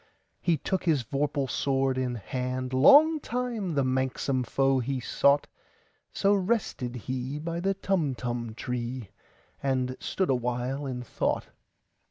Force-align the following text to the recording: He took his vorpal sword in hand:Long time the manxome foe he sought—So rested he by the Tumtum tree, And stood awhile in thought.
He 0.41 0.57
took 0.57 0.83
his 0.85 1.03
vorpal 1.03 1.47
sword 1.47 1.95
in 1.95 2.15
hand:Long 2.15 3.19
time 3.19 3.75
the 3.75 3.83
manxome 3.83 4.43
foe 4.43 4.79
he 4.79 4.99
sought—So 4.99 6.33
rested 6.33 6.95
he 6.95 7.37
by 7.37 7.59
the 7.59 7.75
Tumtum 7.75 8.55
tree, 8.55 9.09
And 9.61 9.95
stood 9.99 10.31
awhile 10.31 10.87
in 10.87 11.03
thought. 11.03 11.49